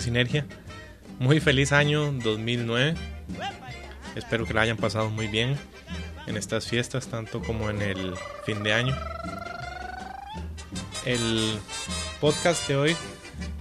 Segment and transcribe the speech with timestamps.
[0.00, 0.46] Sinergia.
[1.18, 2.94] Muy feliz año 2009.
[4.16, 5.56] Espero que la hayan pasado muy bien
[6.26, 8.96] en estas fiestas, tanto como en el fin de año.
[11.04, 11.58] El
[12.20, 12.96] podcast de hoy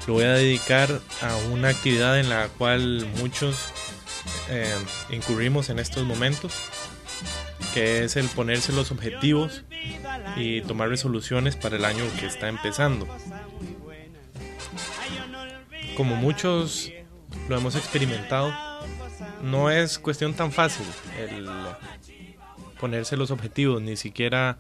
[0.08, 0.90] lo voy a dedicar
[1.22, 3.72] a una actividad en la cual muchos
[4.50, 4.76] eh,
[5.10, 6.54] incurrimos en estos momentos,
[7.74, 9.63] que es el ponerse los objetivos
[10.35, 13.07] y tomar resoluciones para el año que está empezando.
[15.96, 16.91] Como muchos
[17.49, 18.52] lo hemos experimentado,
[19.44, 20.85] no es cuestión tan fácil
[21.20, 21.48] el
[22.80, 24.58] ponerse los objetivos, ni siquiera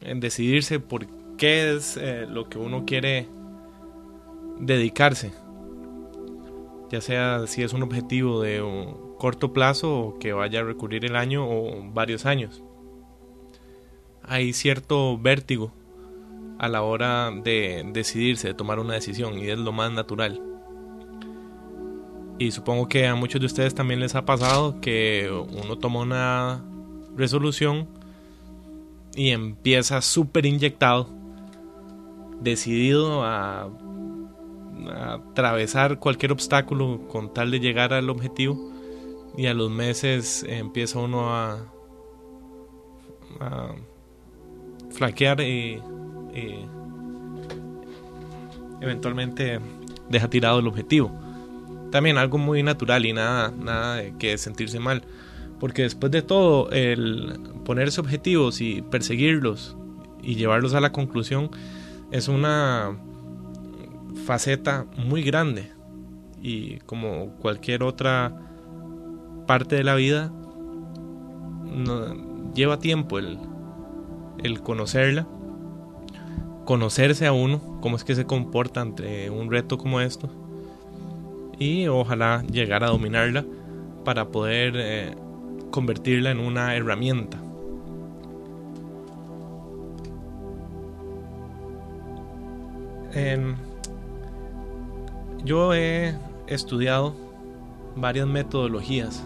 [0.00, 1.06] en decidirse por
[1.36, 3.28] qué es eh, lo que uno quiere
[4.58, 5.32] dedicarse.
[6.90, 8.62] Ya sea si es un objetivo de
[9.18, 12.62] corto plazo o que vaya a recurrir el año o varios años.
[14.22, 15.72] Hay cierto vértigo
[16.58, 20.51] a la hora de decidirse, de tomar una decisión y es lo más natural.
[22.38, 26.64] Y supongo que a muchos de ustedes también les ha pasado que uno toma una
[27.16, 27.86] resolución
[29.14, 31.08] y empieza súper inyectado,
[32.40, 33.68] decidido a,
[34.96, 38.70] atravesar cualquier obstáculo con tal de llegar al objetivo.
[39.36, 41.72] Y a los meses empieza uno a,
[43.40, 43.74] a
[44.90, 45.80] flaquear y,
[46.34, 46.66] y
[48.80, 49.60] eventualmente
[50.10, 51.10] deja tirado el objetivo
[51.92, 55.04] también algo muy natural y nada, nada que sentirse mal.
[55.60, 59.76] Porque después de todo, el ponerse objetivos y perseguirlos
[60.20, 61.50] y llevarlos a la conclusión
[62.10, 62.98] es una
[64.26, 65.70] faceta muy grande.
[66.42, 68.36] Y como cualquier otra
[69.46, 70.32] parte de la vida,
[72.54, 73.38] lleva tiempo el,
[74.42, 75.28] el conocerla,
[76.64, 80.41] conocerse a uno, cómo es que se comporta ante un reto como esto
[81.58, 83.44] y ojalá llegar a dominarla
[84.04, 85.14] para poder eh,
[85.70, 87.38] convertirla en una herramienta.
[95.44, 96.14] yo he
[96.46, 97.14] estudiado
[97.94, 99.22] varias metodologías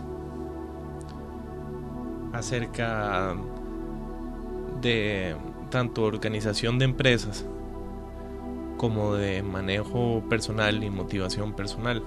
[2.33, 3.35] acerca
[4.81, 5.37] de
[5.71, 7.47] tanto organización de empresas
[8.77, 12.03] como de manejo personal y motivación personal.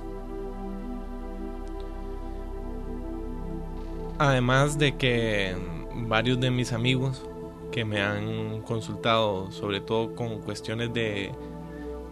[4.19, 5.55] Además de que
[5.95, 7.25] varios de mis amigos
[7.71, 11.31] que me han consultado, sobre todo con cuestiones de,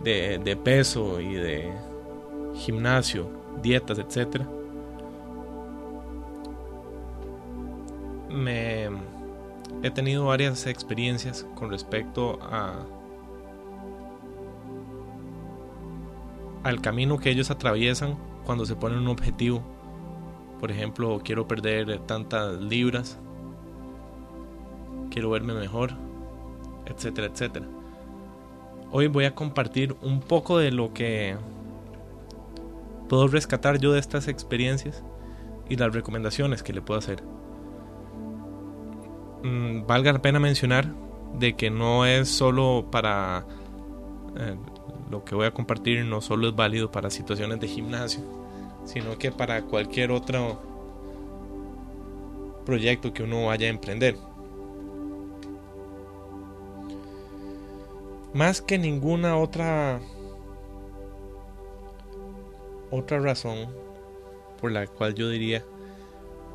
[0.01, 1.69] de, peso y de
[2.55, 3.29] gimnasio,
[3.61, 4.41] dietas, etc.
[8.29, 8.87] Me
[9.83, 12.85] he tenido varias experiencias con respecto a
[16.63, 19.61] al camino que ellos atraviesan cuando se ponen un objetivo
[20.59, 23.19] por ejemplo, quiero perder tantas libras,
[25.11, 25.91] quiero verme mejor,
[26.85, 27.65] etcétera, etcétera.
[28.91, 31.35] Hoy voy a compartir un poco de lo que
[33.09, 35.03] puedo rescatar yo de estas experiencias
[35.69, 37.21] y las recomendaciones que le puedo hacer.
[39.43, 40.87] Mm, valga la pena mencionar
[41.37, 43.45] de que no es solo para
[44.37, 44.55] eh,
[45.11, 48.36] lo que voy a compartir, no solo es válido para situaciones de gimnasio
[48.87, 50.59] sino que para cualquier otro
[52.65, 54.17] proyecto que uno vaya a emprender.
[58.33, 59.99] Más que ninguna otra
[62.89, 63.67] otra razón
[64.59, 65.63] por la cual yo diría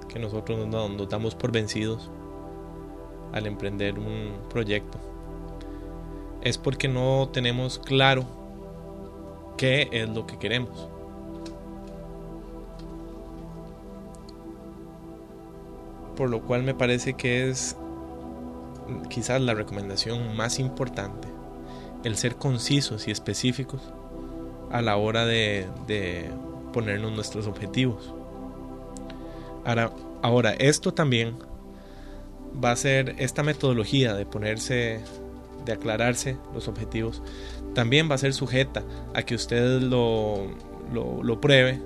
[0.09, 2.11] que nosotros nos, nos damos por vencidos
[3.33, 4.99] al emprender un proyecto
[6.43, 8.25] es porque no tenemos claro
[9.57, 10.89] qué es lo que queremos.
[16.23, 17.77] Por lo cual me parece que es
[19.11, 21.27] quizás la recomendación más importante,
[22.05, 23.83] el ser concisos y específicos
[24.71, 25.67] a la hora de,
[26.73, 28.15] ponernos nuestros objetivos.
[29.65, 29.91] Ahora,
[30.23, 31.35] ahora, esto también
[32.65, 35.01] va a ser esta metodología de ponerse,
[35.65, 37.21] de aclararse los objetivos,
[37.75, 40.37] también va a ser sujeta a que usted lo,
[40.93, 41.83] lo, lo pruebe,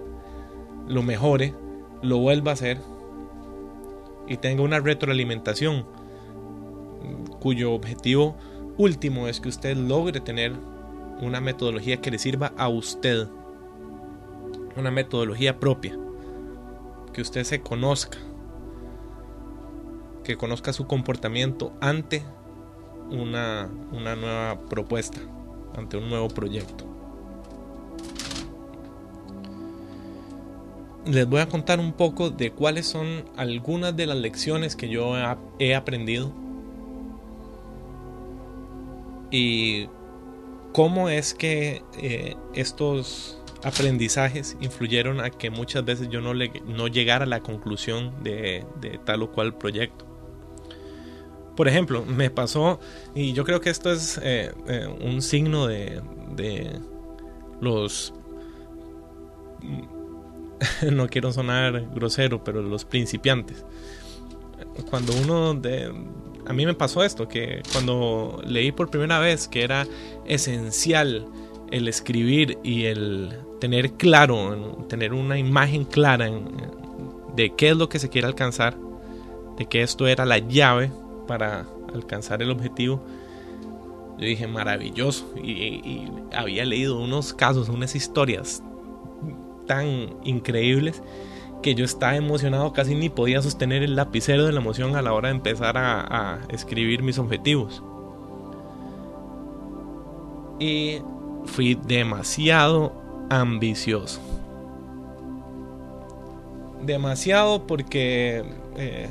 [0.88, 1.54] lo mejore,
[2.02, 2.95] lo vuelva a hacer
[4.28, 5.86] y tenga una retroalimentación
[7.40, 8.36] cuyo objetivo
[8.78, 10.52] último es que usted logre tener
[11.20, 13.28] una metodología que le sirva a usted,
[14.76, 15.98] una metodología propia
[17.12, 18.18] que usted se conozca,
[20.24, 22.22] que conozca su comportamiento ante
[23.10, 25.20] una, una nueva propuesta,
[25.74, 26.95] ante un nuevo proyecto.
[31.06, 35.14] Les voy a contar un poco de cuáles son algunas de las lecciones que yo
[35.60, 36.32] he aprendido
[39.30, 39.88] y
[40.72, 46.88] cómo es que eh, estos aprendizajes influyeron a que muchas veces yo no, le, no
[46.88, 48.64] llegara a la conclusión de,
[49.04, 50.04] tal o cual proyecto.
[51.56, 52.80] Por ejemplo, me pasó,
[53.14, 56.80] y yo creo que esto es eh, eh, un signo de
[57.60, 58.12] los...
[60.92, 63.64] no quiero sonar grosero, pero los principiantes.
[64.90, 65.92] Cuando uno de,
[66.46, 69.86] a mí me pasó esto, que cuando leí por primera vez que era
[70.26, 71.26] esencial
[71.70, 76.30] el escribir y el tener claro, tener una imagen clara
[77.34, 78.76] de qué es lo que se quiere alcanzar,
[79.56, 80.90] de que esto era la llave
[81.26, 83.04] para alcanzar el objetivo,
[84.18, 88.62] yo dije maravilloso y, y había leído unos casos, unas historias
[89.66, 91.02] tan increíbles
[91.62, 95.12] que yo estaba emocionado, casi ni podía sostener el lapicero de la emoción a la
[95.12, 97.82] hora de empezar a, escribir mis objetivos.
[100.58, 101.02] Y
[101.44, 102.92] fui demasiado
[103.30, 104.20] ambicioso.
[106.82, 108.44] Demasiado porque
[108.76, 109.08] eh,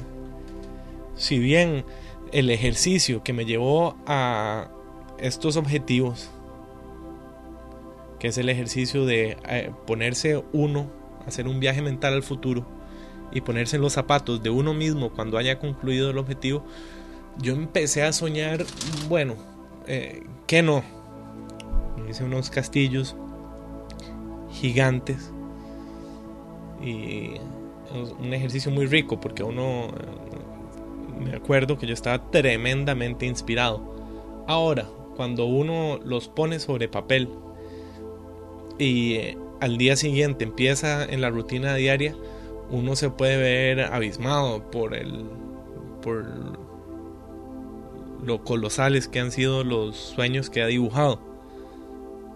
[1.16, 1.86] si bien
[2.31, 4.69] el ejercicio que me llevó a
[5.19, 6.30] estos objetivos,
[8.25, 10.89] es el ejercicio de eh, ponerse uno
[11.27, 12.66] hacer un viaje mental al futuro
[13.31, 16.63] y ponerse los zapatos de uno mismo cuando haya concluido el objetivo,
[17.38, 18.66] yo empecé a soñar,
[19.10, 19.36] bueno,
[19.88, 20.83] eh, que no.
[22.10, 23.16] Hice unos castillos
[24.51, 25.31] gigantes
[26.81, 27.31] y
[28.19, 33.95] un ejercicio muy rico porque uno, eh, me acuerdo que yo estaba tremendamente inspirado.
[34.48, 37.30] Ahora, cuando uno los pone sobre papel
[38.77, 42.16] y eh, al día siguiente empieza en la rutina diaria,
[42.69, 45.25] uno se puede ver abismado por el
[46.01, 46.25] por
[48.24, 51.19] lo colosales que han sido los sueños que ha dibujado.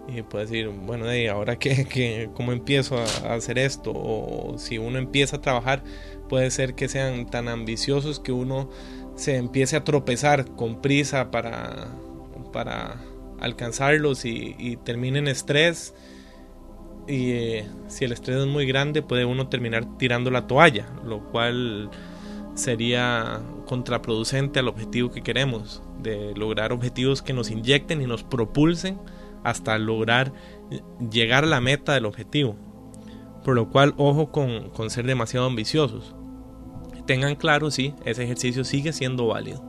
[0.08, 5.36] Y puede decir, bueno, ahora que, cómo empiezo a, hacer esto, o si uno empieza
[5.36, 5.84] a trabajar,
[6.28, 8.70] puede ser que sean tan ambiciosos que uno
[9.14, 11.88] se empiece a tropezar con prisa para,
[12.52, 13.00] para
[13.38, 15.94] alcanzarlos y, y termine estrés
[17.06, 21.24] y eh, si el estrés es muy grande puede uno terminar tirando la toalla, lo
[21.30, 21.90] cual
[22.54, 28.98] sería contraproducente al objetivo que queremos, de lograr objetivos que nos inyecten y nos propulsen
[29.44, 30.32] hasta lograr
[31.10, 32.56] llegar a la meta del objetivo.
[33.44, 36.14] Por lo cual, ojo con, con ser demasiado ambiciosos.
[37.06, 39.64] Tengan claro si ese ejercicio sigue siendo válido.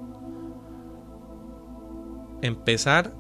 [2.42, 3.14] Empezar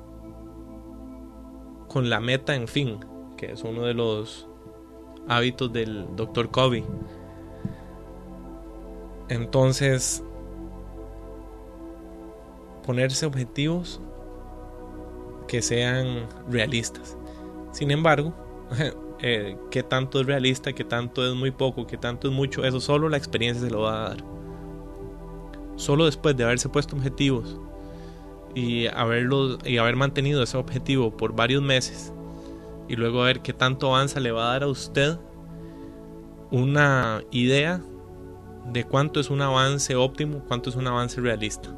[1.87, 2.99] con la meta en fin,
[3.41, 4.47] que es uno de los
[5.27, 6.51] hábitos del Dr.
[6.51, 6.83] Kobe.
[9.29, 10.23] Entonces,
[12.85, 13.99] ponerse objetivos
[15.47, 17.17] que sean realistas.
[17.71, 18.31] Sin embargo,
[19.21, 22.79] eh, qué tanto es realista, qué tanto es muy poco, qué tanto es mucho, eso
[22.79, 24.23] solo la experiencia se lo va a dar.
[25.77, 27.59] Solo después de haberse puesto objetivos
[28.53, 32.13] y, haberlo, y haber mantenido ese objetivo por varios meses,
[32.91, 35.17] y luego a ver qué tanto avanza le va a dar a usted
[36.51, 37.79] una idea
[38.69, 41.69] de cuánto es un avance óptimo, cuánto es un avance realista.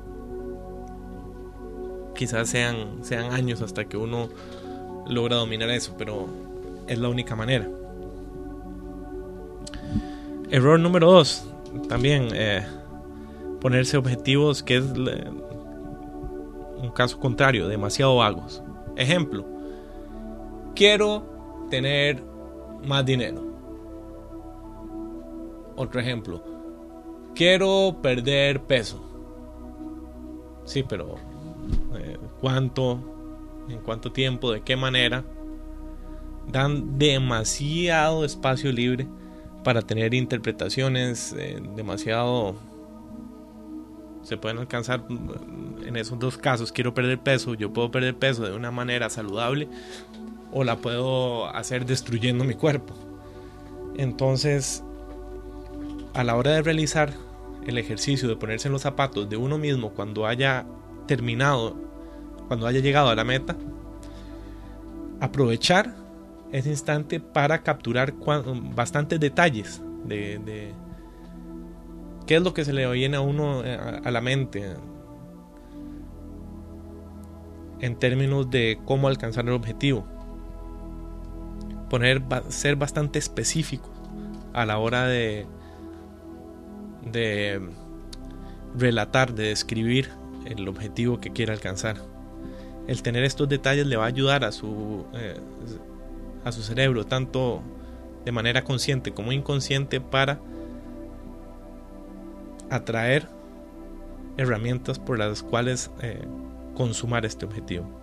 [2.16, 4.28] Quizás sean, sean años hasta que uno
[5.08, 6.28] logra dominar eso, pero
[6.88, 7.70] es la única manera.
[10.50, 11.48] Error número dos,
[11.88, 12.66] también eh,
[13.62, 15.44] ponerse objetivos que es un
[16.96, 18.64] caso contrario, demasiado vagos.
[18.96, 19.53] Ejemplo,
[20.76, 22.24] quiero tener
[22.86, 23.44] más dinero.
[25.76, 26.44] Otro ejemplo,
[27.36, 29.02] quiero perder peso.
[30.66, 31.16] Sí, pero
[31.96, 33.00] eh, ¿cuánto?
[33.70, 34.52] ¿En cuánto tiempo?
[34.52, 35.24] ¿De qué manera?
[36.48, 39.08] Dan demasiado espacio libre
[39.64, 42.56] para tener interpretaciones, eh, demasiado...
[44.22, 45.06] Se pueden alcanzar
[45.86, 46.72] en esos dos casos.
[46.72, 49.68] Quiero perder peso, yo puedo perder peso de una manera saludable
[50.54, 52.94] o la puedo hacer destruyendo mi cuerpo.
[53.98, 54.84] Entonces,
[56.14, 57.12] a la hora de realizar
[57.66, 60.66] el ejercicio de ponerse en los zapatos de uno mismo cuando haya
[61.08, 61.76] terminado,
[62.48, 63.56] cuando haya llegado a la meta,
[65.20, 65.96] aprovechar
[66.52, 68.14] ese instante para capturar
[68.76, 70.74] bastantes detalles de,
[72.28, 74.76] ¿Qué es lo que se le viene a uno eh, a la mente?
[77.80, 80.08] En términos de cómo alcanzar el objetivo.
[81.94, 83.88] Poner, ser bastante específico
[84.52, 85.46] a la hora de,
[87.04, 87.62] de
[88.76, 90.10] relatar, de describir
[90.46, 91.98] el objetivo que quiere alcanzar.
[92.88, 95.40] El tener estos detalles le va a ayudar a su, eh,
[96.44, 97.62] a su cerebro, tanto
[98.26, 100.40] de manera consciente como inconsciente, para
[102.72, 103.30] atraer
[104.38, 106.26] herramientas por las cuales eh,
[106.74, 108.03] consumar este objetivo.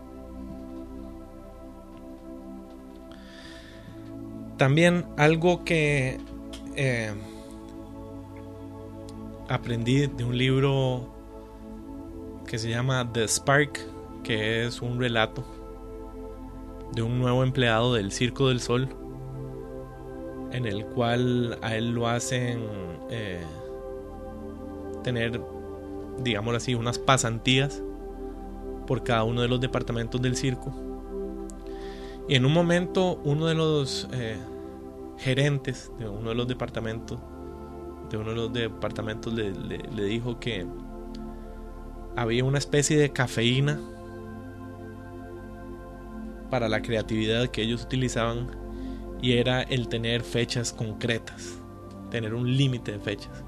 [4.60, 6.18] También algo que
[6.76, 7.14] eh,
[9.48, 11.08] aprendí de un libro
[12.46, 13.80] que se llama The Spark,
[14.22, 15.46] que es un relato
[16.92, 18.90] de un nuevo empleado del Circo del Sol,
[20.52, 22.60] en el cual a él lo hacen
[23.08, 23.40] eh,
[25.02, 25.40] tener,
[26.18, 27.82] digámoslo así, unas pasantías
[28.86, 30.70] por cada uno de los departamentos del circo.
[32.28, 34.36] Y en un momento uno de los eh,
[35.20, 37.20] gerentes de uno de los departamentos,
[38.08, 40.66] de uno de los departamentos le, le, dijo que
[42.16, 43.78] había una especie de cafeína
[46.50, 48.50] para la creatividad que ellos utilizaban
[49.20, 51.58] y era el tener fechas concretas,
[52.10, 53.44] tener un límite de fechas.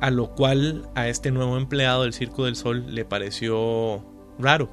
[0.00, 4.04] A lo cual a este nuevo empleado del Circo del Sol le pareció
[4.36, 4.68] raro,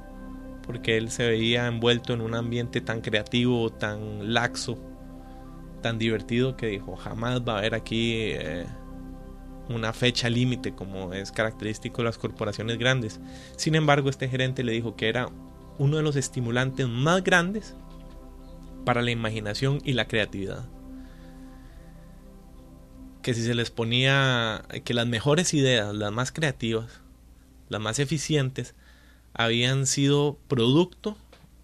[0.65, 4.79] porque él se veía envuelto en un ambiente tan creativo, tan laxo,
[5.81, 8.65] tan divertido que dijo, jamás va a haber aquí eh,
[9.69, 13.19] una fecha límite como es característico de las corporaciones grandes.
[13.55, 15.29] Sin embargo, este gerente le dijo que era
[15.77, 17.75] uno de los estimulantes más grandes
[18.85, 20.65] para la imaginación y la creatividad.
[23.21, 27.01] Que si se les ponía que las mejores ideas, las más creativas,
[27.69, 28.75] las más eficientes,
[29.33, 31.15] habían sido producto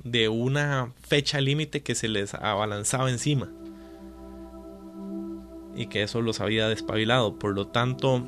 [0.04, 3.50] de una fecha límite que se les abalanzaba encima
[5.76, 7.38] y que eso los había despabilado.
[7.38, 8.26] Por lo tanto,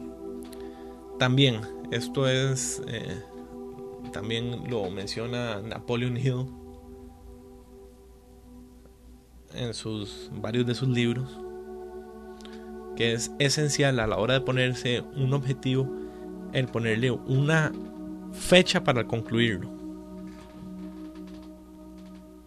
[1.17, 1.61] también
[1.91, 3.23] esto es, eh,
[4.11, 6.45] también lo menciona Napoleon Hill
[9.53, 11.39] en sus varios de sus libros,
[12.95, 15.89] que es esencial a la hora de ponerse un objetivo
[16.53, 17.71] el ponerle una
[18.33, 19.69] fecha para concluirlo.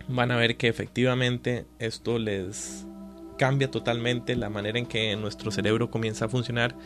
[0.09, 2.87] Van a ver que efectivamente esto les
[3.41, 6.77] cambia totalmente la manera en que nuestro cerebro comienza a funcionar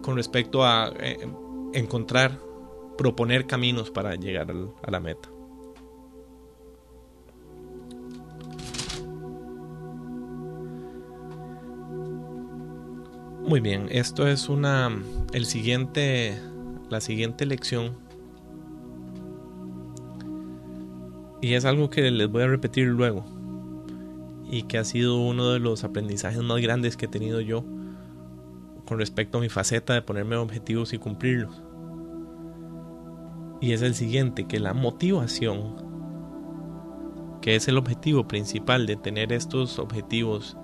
[0.00, 1.18] con respecto a eh,
[1.74, 2.38] encontrar,
[2.96, 5.28] proponer caminos para llegar al, a la meta.
[13.46, 14.90] Muy bien, esto es una
[15.34, 16.40] el siguiente
[16.88, 17.98] la siguiente lección
[21.42, 23.37] y es algo que les voy a repetir luego
[24.50, 27.64] y que ha sido uno de los aprendizajes más grandes que he tenido yo
[28.86, 31.62] con respecto a mi faceta de ponerme objetivos y cumplirlos.
[33.60, 35.74] Y es el siguiente, que la motivación,
[37.42, 40.56] que es el objetivo principal de tener estos objetivos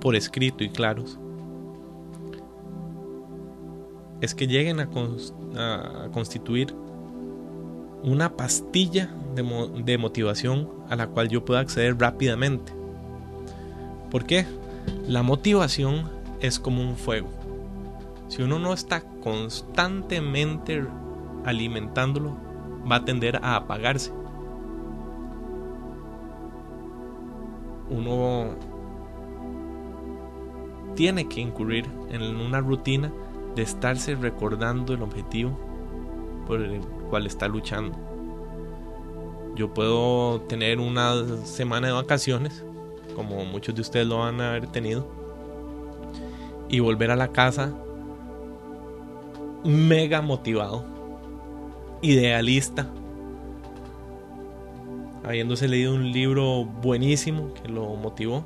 [0.00, 1.18] por escrito y claros,
[4.22, 6.74] es que lleguen a, cons a constituir
[8.02, 12.81] una pastilla de motivación a la cual yo pueda acceder rápidamente.
[14.12, 14.44] ¿Por qué?
[15.08, 17.30] La motivación es como un fuego.
[18.28, 20.84] Si uno no está constantemente
[21.46, 22.36] alimentándolo,
[22.90, 24.12] va a tender a apagarse.
[27.88, 28.50] Uno
[30.94, 33.10] tiene que incurrir en una rutina
[33.56, 35.58] de estarse recordando el objetivo
[36.46, 37.96] por el cual está luchando.
[39.56, 41.14] Yo puedo tener una
[41.46, 42.62] semana de vacaciones
[43.14, 45.06] como muchos de ustedes lo van a haber tenido,
[46.68, 47.74] y volver a la casa
[49.64, 50.84] mega motivado,
[52.00, 52.88] idealista,
[55.24, 58.44] habiéndose leído un libro buenísimo que lo motivó.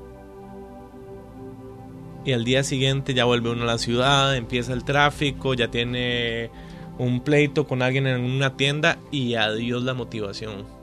[2.24, 6.50] Y al día siguiente ya vuelve uno a la ciudad, empieza el tráfico, ya tiene
[6.98, 10.75] un pleito con alguien en una tienda y adiós la motivación.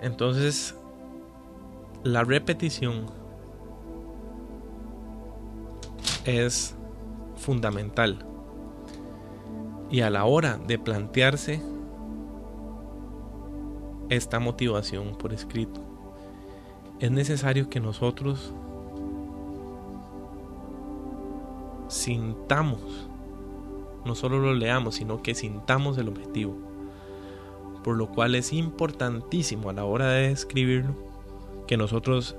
[0.00, 0.76] Entonces,
[2.04, 3.06] la repetición
[6.24, 6.76] es
[7.36, 8.24] fundamental.
[9.90, 11.62] Y a la hora de plantearse
[14.10, 15.80] esta motivación por escrito,
[17.00, 18.52] es necesario que nosotros
[21.88, 23.08] sintamos,
[24.04, 26.67] no solo lo leamos, sino que sintamos el objetivo.
[27.88, 30.94] Por lo cual es importantísimo a la hora de escribirlo
[31.66, 32.36] que nosotros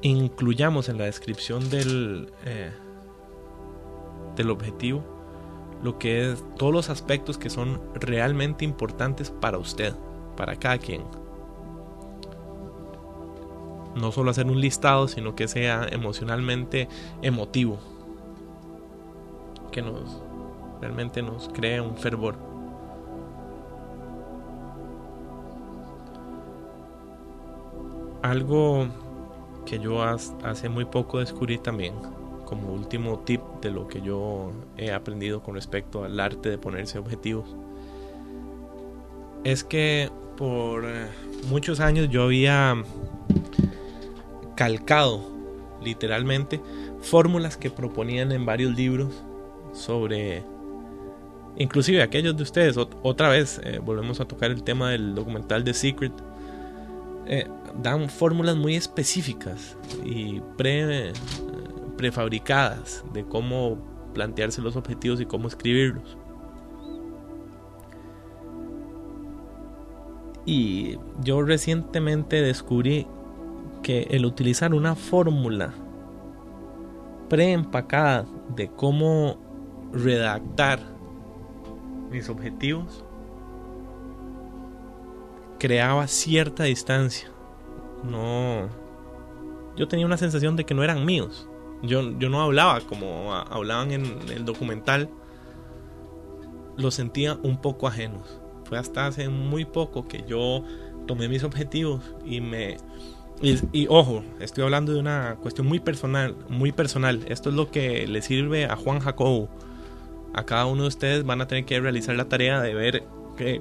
[0.00, 2.72] incluyamos en la descripción del, eh,
[4.34, 5.04] del objetivo
[5.80, 9.94] lo que es todos los aspectos que son realmente importantes para usted,
[10.36, 11.04] para cada quien.
[13.94, 16.88] No solo hacer un listado, sino que sea emocionalmente
[17.22, 17.78] emotivo.
[19.70, 20.20] Que nos
[20.80, 22.51] realmente nos cree un fervor.
[28.22, 28.86] Algo
[29.66, 31.94] que yo hace muy poco descubrí también
[32.44, 36.98] como último tip de lo que yo he aprendido con respecto al arte de ponerse
[36.98, 37.56] objetivos
[39.44, 41.06] es que por eh,
[41.48, 42.76] muchos años yo había
[44.54, 45.22] calcado
[45.82, 46.60] literalmente
[47.00, 49.12] fórmulas que proponían en varios libros
[49.72, 50.44] sobre
[51.56, 55.74] inclusive aquellos de ustedes otra vez eh, volvemos a tocar el tema del documental The
[55.74, 56.12] Secret
[57.26, 57.48] eh,
[57.82, 61.12] dan fórmulas muy específicas y pre,
[61.96, 63.78] prefabricadas de cómo
[64.12, 66.16] plantearse los objetivos y cómo escribirlos.
[70.44, 73.06] Y yo recientemente descubrí
[73.82, 75.72] que el utilizar una fórmula
[77.28, 79.38] preempacada de cómo
[79.92, 80.80] redactar
[82.10, 83.01] mis objetivos
[85.62, 87.30] creaba cierta distancia.
[88.02, 88.68] No.
[89.76, 91.48] Yo tenía una sensación de que no eran míos.
[91.84, 95.08] Yo, yo no hablaba como hablaban en el documental.
[96.76, 98.40] Los sentía un poco ajenos.
[98.64, 100.64] Fue hasta hace muy poco que yo
[101.06, 102.78] tomé mis objetivos y me.
[103.40, 107.24] Y, y, ojo, estoy hablando de una cuestión muy personal, muy personal.
[107.28, 109.48] Esto es lo que le sirve a Juan Jacobo.
[110.34, 113.04] A cada uno de ustedes van a tener que realizar la tarea de ver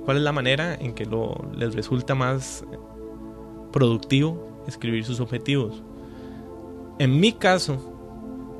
[0.03, 2.65] cuál es la manera en que lo, les resulta más
[3.71, 5.83] productivo escribir sus objetivos.
[6.99, 7.77] En mi caso,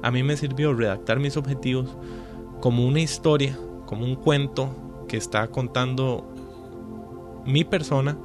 [0.02, 1.96] a mí me sirvió redactar mis objetivos
[2.60, 4.70] como una historia, como un cuento
[5.08, 6.28] que está contando
[7.46, 8.18] mi persona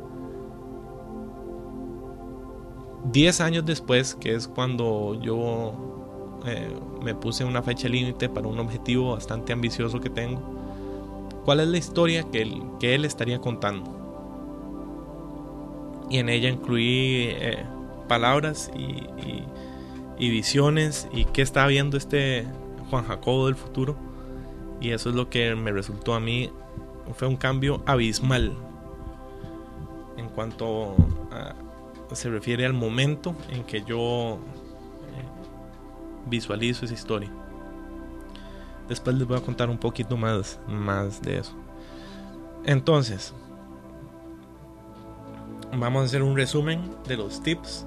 [3.13, 6.69] 10 años después, que es cuando yo eh,
[7.03, 10.56] me puse una fecha límite para un objetivo bastante ambicioso que tengo
[11.47, 13.89] cuál es la historia que él, que él estaría contando.
[16.11, 17.65] Y en ella incluí eh,
[18.09, 19.07] palabras y,
[20.19, 22.47] visiones y qué está viendo este
[22.91, 23.97] Juan Jacobo del futuro.
[24.81, 26.51] Y eso es lo que me resultó a mí.
[27.15, 28.53] Fue un cambio abismal
[30.17, 30.97] en cuanto
[32.13, 34.39] se refiere al momento en que yo eh,
[36.27, 37.31] visualizo esa historia.
[38.88, 41.53] Después les voy a contar un poquito más, más de eso.
[42.64, 43.35] Entonces,
[45.77, 47.85] vamos a hacer un resumen de los tips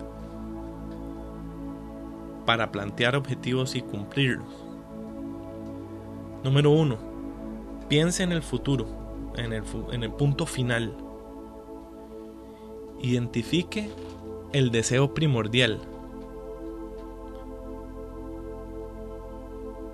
[2.46, 4.48] para plantear objetivos y cumplirlos.
[6.44, 6.98] Número uno,
[7.88, 8.88] piense en el futuro,
[9.36, 10.96] en el, en el punto final.
[13.02, 13.90] Identifique
[14.52, 15.80] el deseo primordial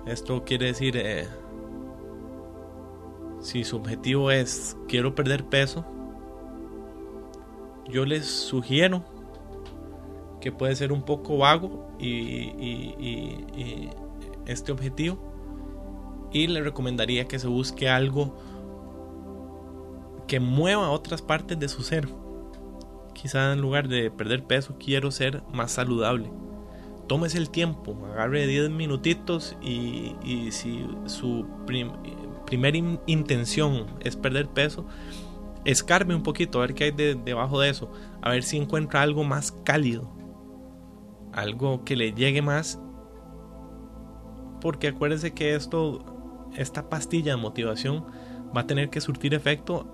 [0.06, 1.26] Esto quiere decir, eh,
[3.40, 5.84] si su objetivo es quiero perder peso,
[7.88, 9.04] yo les sugiero
[10.40, 13.42] que puede ser un poco vago y,
[14.46, 15.18] este objetivo
[16.30, 18.36] y le recomendaría que se busque algo
[20.28, 22.08] que mueva otras partes de su ser.
[23.12, 26.30] Quizá en lugar de perder peso quiero ser más saludable
[27.06, 30.14] tómese el tiempo, agarre 10 minutitos y,
[30.50, 31.46] si su
[32.46, 34.86] primera intención es perder peso,
[35.64, 37.90] escarbe un poquito, a ver qué hay debajo de eso,
[38.22, 40.12] a ver si encuentra algo más cálido,
[41.32, 42.80] algo que le llegue más,
[44.60, 46.04] porque acuérdese que esto,
[46.56, 48.04] esta pastilla de motivación
[48.56, 49.92] va a tener que surtir efecto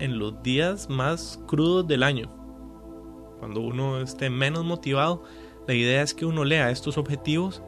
[0.00, 2.30] en los días más crudos del año,
[3.38, 5.22] cuando uno esté menos motivado
[5.66, 7.62] la idea es que uno lea estos objetivos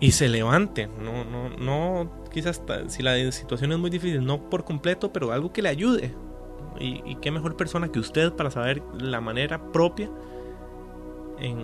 [0.00, 0.88] y se levante.
[0.88, 5.52] No, no, no, quizás si la situación es muy difícil, no por completo, pero algo
[5.52, 6.14] que le ayude.
[6.78, 10.10] Y, qué mejor persona que usted para saber la manera propia
[11.38, 11.58] en,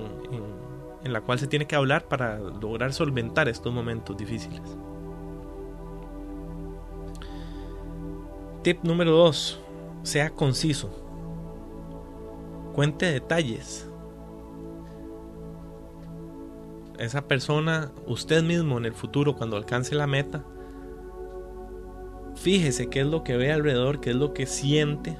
[1.03, 4.63] en la cual se tiene que hablar para lograr solventar estos momentos difíciles.
[8.63, 9.61] Tip número 2.
[10.05, 11.09] Sea conciso
[12.79, 13.88] cuente detalles.
[16.99, 20.45] Esa persona, usted mismo en el futuro, cuando alcance la meta,
[22.35, 25.17] fíjese qué es lo que ve alrededor, qué es lo que siente,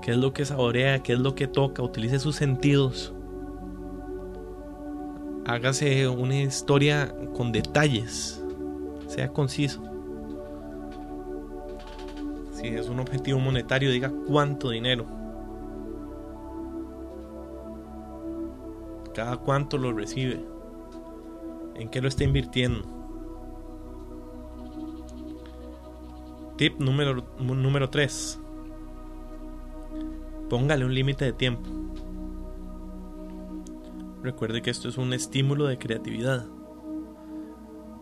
[0.00, 3.12] qué es lo que saborea, qué es lo que toca, utilice sus sentidos.
[5.44, 8.40] Hágase una historia con detalles,
[9.08, 9.82] sea conciso.
[12.52, 15.17] Si es un objetivo monetario, diga cuánto dinero.
[19.18, 20.40] Cada cuánto lo recibe.
[21.74, 22.84] En qué lo está invirtiendo.
[26.56, 28.38] Tip número, número 3.
[30.48, 31.68] Póngale un límite de tiempo.
[34.22, 36.46] Recuerde que esto es un estímulo de creatividad.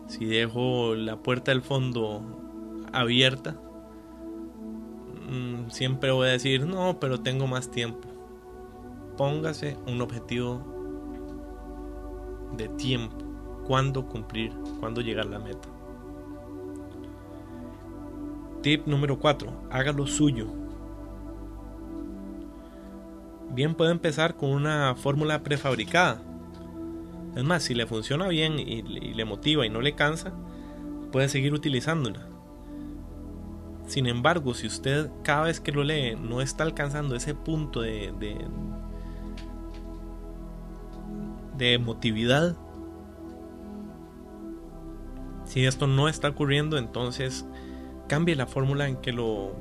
[0.05, 2.21] Si dejo la puerta del fondo
[2.93, 3.59] abierta,
[5.31, 8.07] mm, siempre voy a decir, no, pero tengo más tiempo.
[9.17, 10.76] Póngase un objetivo
[12.57, 13.15] de tiempo.
[13.65, 15.67] Cuándo cumplir, cuándo llegar a la meta.
[18.61, 19.67] Tip número 4.
[19.69, 20.47] Hágalo suyo.
[23.51, 26.21] Bien puede empezar con una fórmula prefabricada.
[27.35, 30.33] Es más, si le funciona bien y, le motiva y no le cansa,
[31.11, 32.27] puede seguir utilizándola.
[33.85, 38.13] Sin embargo, si usted cada vez que lo lee no está alcanzando ese punto de,
[38.19, 38.37] de,
[41.57, 42.55] de emotividad,
[45.45, 47.45] si esto no está ocurriendo, entonces
[48.07, 49.55] cambie la fórmula en que lo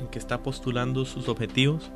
[0.00, 1.90] en que está postulando sus objetivos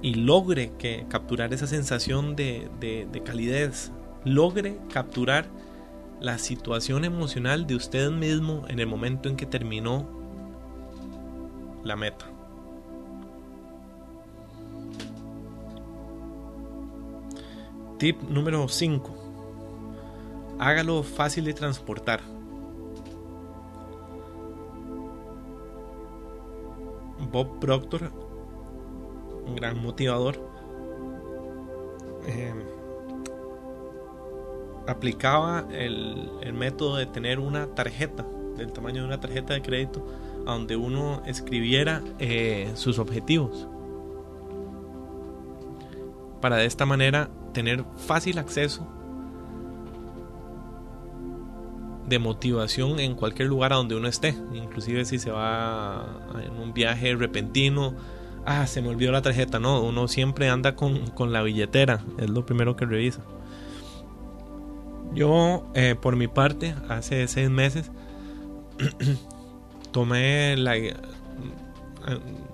[0.00, 3.92] y logre que capturar esa sensación de, de, calidez,
[4.24, 5.46] logre capturar
[6.20, 10.08] la situación emocional de usted mismo en el momento en que terminó
[11.84, 12.26] la meta.
[18.02, 19.14] Tip número 5.
[20.58, 22.20] Hágalo fácil de transportar.
[27.30, 28.10] Bob Proctor,
[29.46, 30.34] un gran motivador,
[32.26, 32.52] eh,
[34.88, 40.04] aplicaba el, método de tener una tarjeta, del tamaño de una tarjeta de crédito,
[40.44, 43.68] a donde uno escribiera eh, sus objetivos.
[46.40, 48.86] Para de esta manera tener fácil acceso
[52.08, 56.74] de motivación en cualquier lugar a donde uno esté, inclusive si se va en un
[56.74, 57.94] viaje repentino,
[58.44, 62.28] ah, se me olvidó la tarjeta, no, uno siempre anda con, con la billetera, es
[62.28, 63.22] lo primero que revisa.
[65.14, 67.90] Yo, eh, por mi parte, hace seis meses,
[69.92, 70.74] tomé la,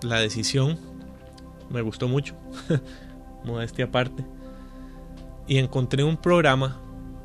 [0.02, 0.78] la decisión,
[1.70, 2.34] me gustó mucho,
[3.44, 4.24] modestia aparte,
[5.48, 6.80] y encontré un programa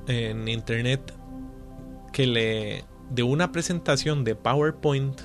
[0.07, 1.13] en internet
[2.11, 5.21] que le de una presentación de PowerPoint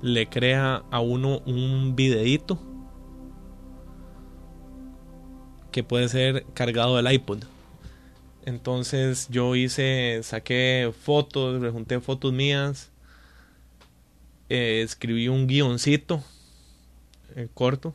[0.00, 2.58] le crea a uno un videíto
[5.70, 7.44] que puede ser cargado del iPod.
[8.46, 12.90] Entonces yo hice, saqué fotos, rejunté fotos mías,
[14.48, 16.22] eh, escribí un guioncito
[17.34, 17.94] eh, corto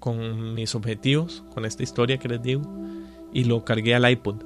[0.00, 2.62] con mis objetivos, con esta historia que les digo,
[3.32, 4.42] y lo cargué al iPod.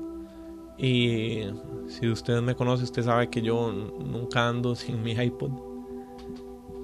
[0.77, 1.45] Y
[1.89, 5.53] si usted me conoce, usted sabe que yo nunca ando sin mi iPod.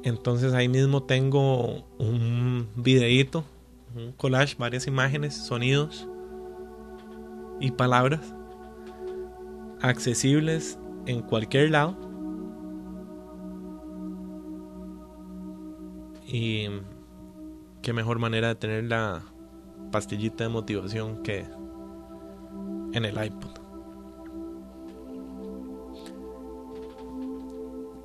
[0.03, 3.45] Entonces ahí mismo tengo un videíto,
[3.95, 6.09] un collage, varias imágenes, sonidos
[7.59, 8.35] y palabras
[9.83, 11.97] accesibles en cualquier lado.
[16.27, 16.69] Y
[17.83, 19.23] qué mejor manera de tener la
[19.91, 21.47] pastillita de motivación que
[22.93, 23.61] en el iPod.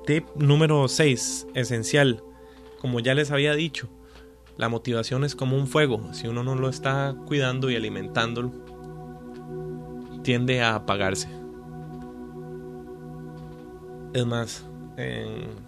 [0.06, 2.22] Tip número 6, esencial.
[2.80, 3.88] Como ya les había dicho,
[4.56, 6.12] la motivación es como un fuego.
[6.12, 8.52] Si uno no lo está cuidando y alimentándolo,
[10.22, 11.28] tiende a apagarse.
[14.14, 14.64] Es más,
[14.96, 15.65] en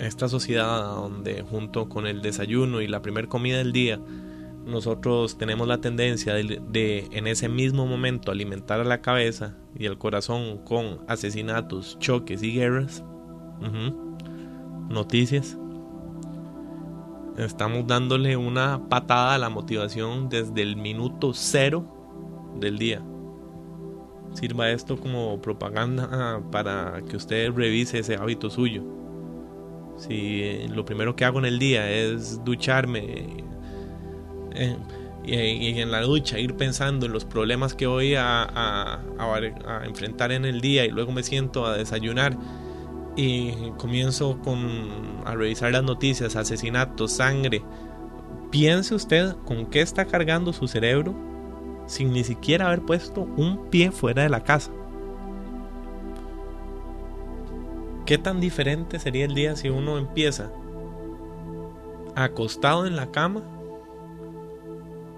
[0.00, 4.00] esta sociedad donde junto con el desayuno y la primera comida del día
[4.64, 9.98] nosotros tenemos la tendencia de, en ese mismo momento alimentar a la cabeza y el
[9.98, 13.04] corazón con asesinatos, choques y guerras,
[14.88, 15.58] noticias,
[17.36, 21.84] estamos dándole una patada a la motivación desde el minuto cero
[22.58, 23.02] del día.
[24.34, 28.99] Sirva esto como propaganda para que usted revise ese hábito suyo.
[30.08, 33.44] Si lo primero que hago en el día es ducharme
[34.54, 34.76] eh,
[35.24, 40.44] y, en la ducha ir pensando en los problemas que voy a- a enfrentar en
[40.46, 42.36] el día y luego me siento a desayunar
[43.16, 47.62] y comienzo con, a revisar las noticias, asesinatos, sangre.
[48.50, 51.14] Piense usted con qué está cargando su cerebro
[51.86, 54.70] sin ni siquiera haber puesto un pie fuera de la casa.
[58.10, 60.50] ¿Qué tan diferente sería el día si uno empieza
[62.16, 63.40] acostado en la cama,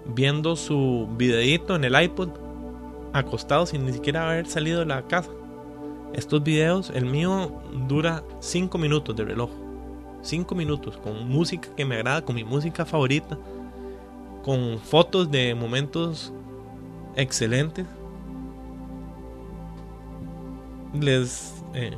[0.05, 2.29] viendo su videíto en el iPod,
[3.11, 5.31] acostado sin ni siquiera haber salido de la casa?
[6.13, 9.49] Estos videos, el mío dura 5 minutos de reloj.
[10.21, 13.39] 5 minutos con música que me agrada, con mi música favorita,
[14.43, 16.31] con fotos de momentos
[17.15, 17.87] excelentes.
[20.93, 21.97] Les eh,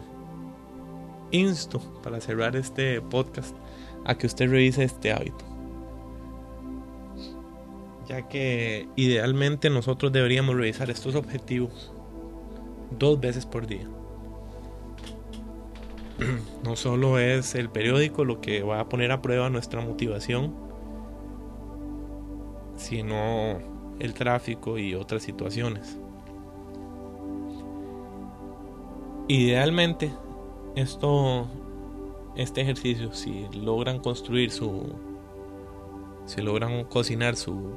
[1.32, 3.56] insto para cerrar este podcast
[4.06, 5.44] a que usted revise este hábito.
[8.08, 11.92] Ya que idealmente nosotros deberíamos revisar estos objetivos
[12.98, 13.88] dos veces por día.
[16.64, 20.56] No solo es el periódico lo que va a poner a prueba nuestra motivación,
[22.76, 23.60] sino
[24.00, 26.00] el tráfico y otras situaciones.
[29.28, 30.12] Idealmente,
[30.76, 31.48] esto,
[32.36, 34.94] este ejercicio, si logran construir su,
[36.26, 37.76] si logran cocinar su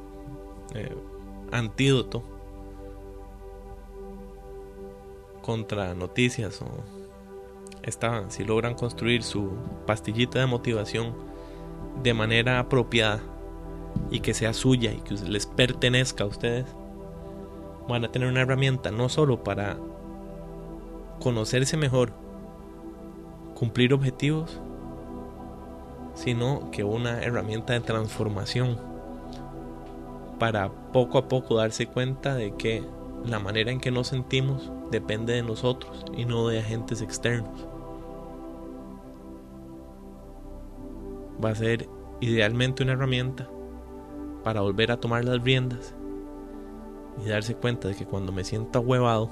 [0.74, 0.94] eh,
[1.52, 2.22] antídoto
[5.42, 6.66] contra noticias o
[7.82, 9.52] esta, si logran construir su
[9.86, 11.14] pastillita de motivación
[12.02, 13.22] de manera apropiada
[14.10, 16.66] y que sea suya y que les pertenezca a ustedes,
[17.88, 19.78] van a tener una herramienta no solo para
[21.20, 22.12] conocerse mejor,
[23.58, 24.60] cumplir objetivos,
[26.14, 28.78] sino que una herramienta de transformación
[30.38, 32.84] para poco a poco darse cuenta de que
[33.24, 37.66] la manera en que nos sentimos depende de nosotros y no de agentes externos.
[41.44, 41.88] Va a ser
[42.20, 43.48] idealmente una herramienta
[44.44, 45.94] para volver a tomar las riendas
[47.24, 49.30] y darse cuenta de que cuando me siento ahuevado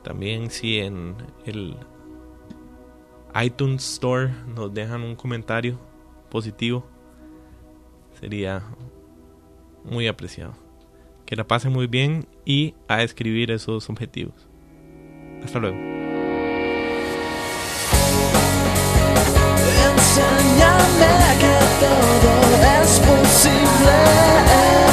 [0.03, 1.77] También si en el
[3.39, 5.77] iTunes Store nos dejan un comentario
[6.31, 6.87] positivo,
[8.19, 8.63] sería
[9.83, 10.55] muy apreciado.
[11.27, 14.47] Que la pasen muy bien y a escribir esos objetivos.
[15.43, 16.04] Hasta luego.
[20.17, 22.31] enseñame que todo
[22.81, 23.91] es posible.
[23.91, 24.84] Eh, eh.